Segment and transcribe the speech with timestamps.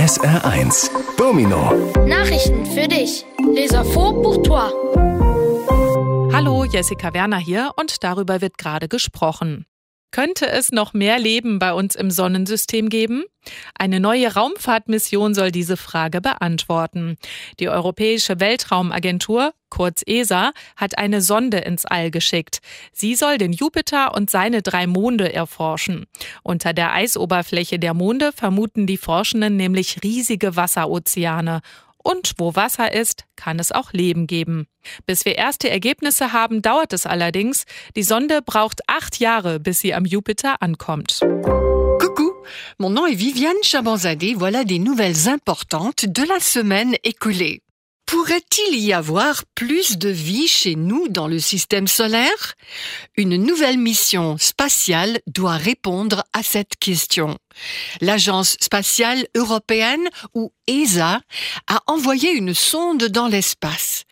[0.00, 1.74] SR1 Domino
[2.06, 3.26] Nachrichten für dich.
[3.54, 4.70] Les infos pour toi.
[6.32, 9.66] Hallo, Jessica Werner hier und darüber wird gerade gesprochen.
[10.12, 13.24] Könnte es noch mehr Leben bei uns im Sonnensystem geben?
[13.78, 17.16] Eine neue Raumfahrtmission soll diese Frage beantworten.
[17.60, 22.58] Die Europäische Weltraumagentur, kurz ESA, hat eine Sonde ins All geschickt.
[22.92, 26.06] Sie soll den Jupiter und seine drei Monde erforschen.
[26.42, 31.60] Unter der Eisoberfläche der Monde vermuten die Forschenden nämlich riesige Wasserozeane.
[32.02, 34.66] Und wo Wasser ist, kann es auch Leben geben.
[35.06, 37.64] Bis wir erste Ergebnisse haben, dauert es allerdings.
[37.96, 41.20] Die Sonde braucht acht Jahre, bis sie am Jupiter ankommt.
[41.20, 42.32] Coucou,
[42.78, 44.34] mon nom est Viviane Chabanzadeh.
[44.36, 47.62] Voilà des nouvelles importantes de la semaine écoulée.
[48.10, 52.54] Pourrait-il y avoir plus de vie chez nous dans le système solaire?
[53.16, 57.38] Une nouvelle mission spatiale doit répondre à cette question.
[58.00, 61.20] L'Agence spatiale européenne, ou ESA,
[61.68, 64.02] a envoyé une sonde dans l'espace.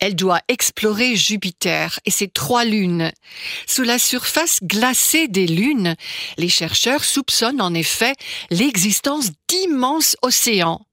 [0.00, 3.12] Elle doit explorer Jupiter et ses trois lunes.
[3.66, 5.94] Sous la surface glacée des lunes,
[6.38, 8.14] les chercheurs soupçonnent en effet
[8.48, 10.86] l'existence d'immenses océans.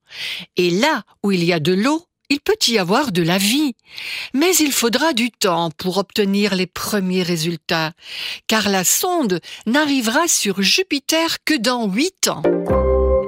[0.58, 3.74] Et là où il y a de l'eau, il peut y avoir de la vie,
[4.32, 7.92] mais il faudra du temps pour obtenir les premiers résultats,
[8.46, 12.42] car la sonde n'arrivera sur Jupiter que dans huit ans.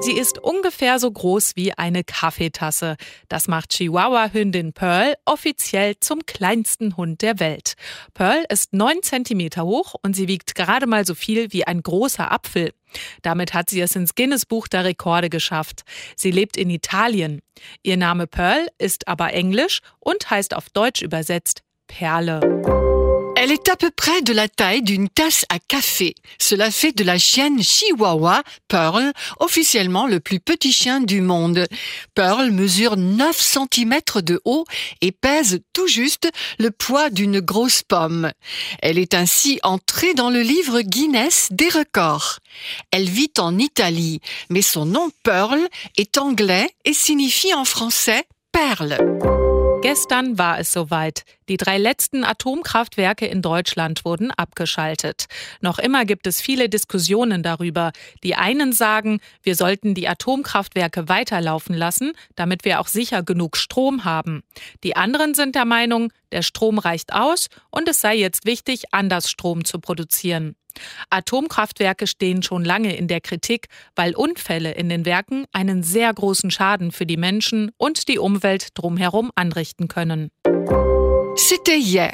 [0.03, 2.97] Sie ist ungefähr so groß wie eine Kaffeetasse.
[3.29, 7.75] Das macht Chihuahua-Hündin Pearl offiziell zum kleinsten Hund der Welt.
[8.13, 12.33] Pearl ist neun Zentimeter hoch und sie wiegt gerade mal so viel wie ein großer
[12.33, 12.73] Apfel.
[13.23, 15.83] Damit hat sie es ins Guinness-Buch der Rekorde geschafft.
[16.17, 17.41] Sie lebt in Italien.
[17.85, 23.02] Ihr Name Pearl ist aber englisch und heißt auf Deutsch übersetzt Perle.
[23.43, 26.15] Elle est à peu près de la taille d'une tasse à café.
[26.39, 31.67] Cela fait de la chienne Chihuahua, Pearl, officiellement le plus petit chien du monde.
[32.15, 34.65] Pearl mesure 9 cm de haut
[35.01, 38.31] et pèse tout juste le poids d'une grosse pomme.
[38.81, 42.39] Elle est ainsi entrée dans le livre Guinness des records.
[42.93, 45.59] Elle vit en Italie, mais son nom Pearl
[45.97, 48.23] est anglais et signifie en français
[48.53, 48.99] perle.
[49.83, 51.25] Gestern war es soweit.
[51.49, 55.27] Die drei letzten Atomkraftwerke in Deutschland wurden abgeschaltet.
[55.61, 57.91] Noch immer gibt es viele Diskussionen darüber.
[58.23, 64.05] Die einen sagen, wir sollten die Atomkraftwerke weiterlaufen lassen, damit wir auch sicher genug Strom
[64.05, 64.45] haben.
[64.85, 69.29] Die anderen sind der Meinung, der Strom reicht aus und es sei jetzt wichtig, anders
[69.29, 70.55] Strom zu produzieren.
[71.11, 76.51] Atomkraftwerke stehen schon lange in der Kritik, weil Unfälle in den Werken einen sehr großen
[76.51, 80.31] Schaden für die Menschen und die Umwelt drumherum anrichten können.
[81.37, 82.13] C'était hier.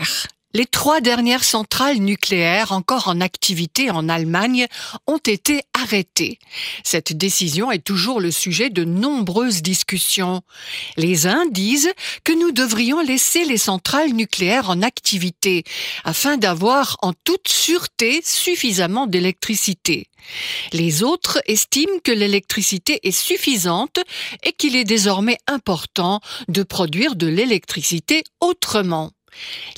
[0.55, 4.67] Les trois dernières centrales nucléaires encore en activité en Allemagne
[5.07, 6.39] ont été arrêtées.
[6.85, 10.41] Cette décision est toujours le sujet de nombreuses discussions.
[10.97, 11.93] Les uns disent
[12.25, 15.65] que nous devrions laisser les centrales nucléaires en activité
[16.05, 20.07] afin d'avoir en toute sûreté suffisamment d'électricité.
[20.73, 23.99] Les autres estiment que l'électricité est suffisante
[24.43, 29.13] et qu'il est désormais important de produire de l'électricité autrement.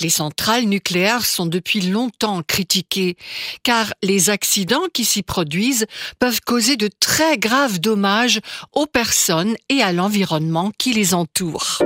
[0.01, 3.17] Les centrales nucléaires sont depuis longtemps critiquées,
[3.63, 5.87] car les accidents qui s'y produisent
[6.19, 8.41] peuvent causer de très graves dommages
[8.73, 11.79] aux personnes et à l'environnement qui les entourent.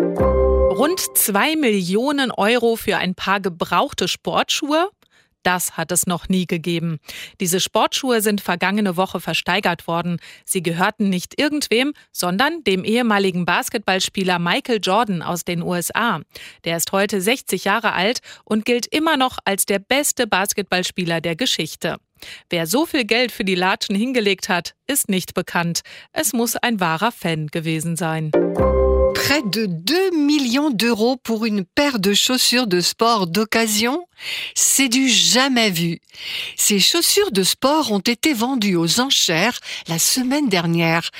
[0.76, 4.90] Rund 2 Millionen Euro für ein paar gebrauchte Sportschuhe?
[5.44, 6.98] Das hat es noch nie gegeben.
[7.38, 10.18] Diese Sportschuhe sind vergangene Woche versteigert worden.
[10.44, 16.22] Sie gehörten nicht irgendwem, sondern dem ehemaligen Basketballspieler Michael Jordan aus den USA.
[16.64, 21.36] Der ist heute 60 Jahre alt und gilt immer noch als der beste Basketballspieler der
[21.36, 21.98] Geschichte.
[22.48, 25.82] Wer so viel Geld für die Latschen hingelegt hat, ist nicht bekannt.
[26.12, 28.30] Es muss ein wahrer Fan gewesen sein.
[29.14, 34.06] Près de 2 millions d'euros pour une paire de chaussures de sport d'occasion
[34.54, 36.00] C'est du jamais vu.
[36.56, 41.10] Ces chaussures de sport ont été vendues aux enchères la semaine dernière.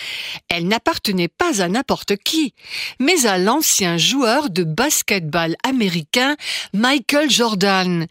[0.48, 2.52] Elles n'appartenaient pas à n'importe qui,
[2.98, 6.36] mais à l'ancien joueur de basketball américain
[6.72, 8.06] Michael Jordan.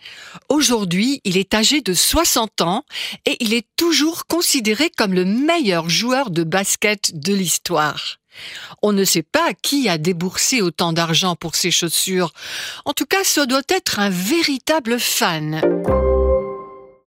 [0.50, 2.86] Aujourd'hui, il est âgé de 60 ans
[3.26, 8.23] et il est toujours considéré comme le meilleur joueur de basket de l'histoire.
[8.82, 12.34] On ne sait pas qui a déboursé autant d'argent pour ces chaussures.
[12.86, 15.62] En tout cas, ce doit être un véritable fan.